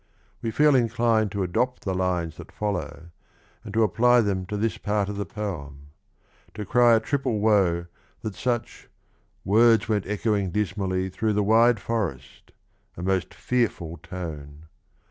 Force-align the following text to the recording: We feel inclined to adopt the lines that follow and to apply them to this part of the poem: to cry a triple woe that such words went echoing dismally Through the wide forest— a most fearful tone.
We 0.41 0.49
feel 0.49 0.73
inclined 0.75 1.31
to 1.33 1.43
adopt 1.43 1.83
the 1.85 1.93
lines 1.93 2.37
that 2.37 2.51
follow 2.51 3.11
and 3.63 3.71
to 3.75 3.83
apply 3.83 4.21
them 4.21 4.47
to 4.47 4.57
this 4.57 4.79
part 4.79 5.09
of 5.09 5.15
the 5.17 5.27
poem: 5.27 5.89
to 6.55 6.65
cry 6.65 6.95
a 6.95 6.99
triple 6.99 7.37
woe 7.37 7.85
that 8.23 8.33
such 8.33 8.89
words 9.45 9.87
went 9.87 10.07
echoing 10.07 10.49
dismally 10.49 11.11
Through 11.11 11.33
the 11.33 11.43
wide 11.43 11.79
forest— 11.79 12.49
a 12.97 13.03
most 13.03 13.31
fearful 13.31 13.97
tone. 13.97 14.63